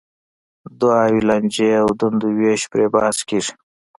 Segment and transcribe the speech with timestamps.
[0.79, 3.53] دعاوې، لانجې او دندو وېش پرې بحث کېږي.